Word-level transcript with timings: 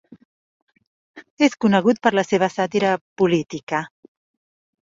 És 1.47 1.57
conegut 1.65 2.01
per 2.07 2.13
la 2.21 2.23
seva 2.31 2.51
sàtira 2.57 2.97
"política". 3.23 3.83